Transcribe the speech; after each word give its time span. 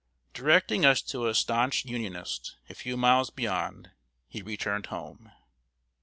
Directing 0.33 0.83
us 0.83 0.99
to 1.03 1.27
a 1.27 1.35
stanch 1.35 1.85
Unionist, 1.85 2.55
a 2.67 2.73
few 2.73 2.97
miles 2.97 3.29
beyond, 3.29 3.91
he 4.27 4.41
returned 4.41 4.87
home. 4.87 5.31